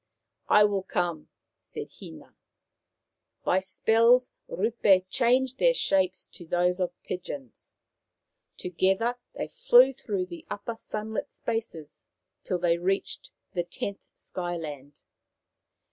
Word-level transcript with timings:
'"I 0.47 0.63
will 0.63 0.81
come," 0.81 1.29
said 1.59 1.91
Hina. 1.99 2.35
By 3.45 3.59
spells 3.59 4.31
Rup6 4.49 5.05
changed 5.11 5.59
their 5.59 5.75
shapes 5.75 6.25
to 6.31 6.43
those 6.47 6.79
of 6.79 6.99
pigeons. 7.03 7.75
To 8.57 8.71
gether 8.71 9.19
they 9.35 9.47
flew 9.47 9.93
through 9.93 10.25
the 10.25 10.47
upper 10.49 10.75
sunlit 10.75 11.31
spaces 11.31 12.07
till 12.43 12.57
they 12.57 12.79
reached 12.79 13.29
the 13.53 13.61
tenth 13.63 14.01
Sky 14.11 14.57
land. 14.57 15.03